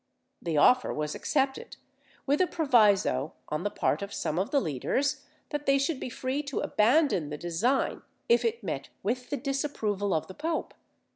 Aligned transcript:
The 0.41 0.57
offer 0.57 0.91
was 0.91 1.13
accepted, 1.13 1.77
with 2.25 2.41
a 2.41 2.47
proviso 2.47 3.33
on 3.49 3.61
the 3.61 3.69
part 3.69 4.01
of 4.01 4.15
some 4.15 4.39
of 4.39 4.49
the 4.49 4.59
leaders, 4.59 5.27
that 5.49 5.67
they 5.67 5.77
should 5.77 5.99
be 5.99 6.09
free 6.09 6.41
to 6.41 6.61
abandon 6.61 7.29
the 7.29 7.37
design, 7.37 8.01
if 8.27 8.43
it 8.43 8.63
met 8.63 8.89
with 9.03 9.29
the 9.29 9.37
disapproval 9.37 10.15
of 10.15 10.25
the 10.25 10.33
pope. 10.33 10.73